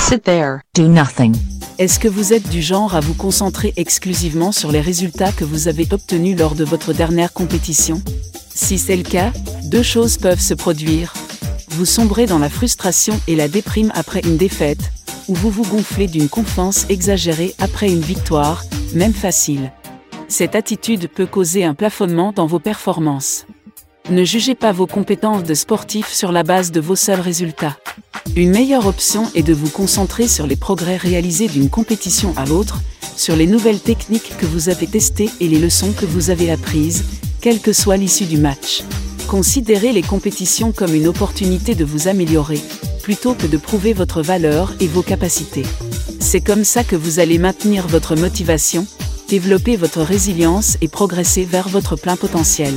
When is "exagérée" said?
16.88-17.54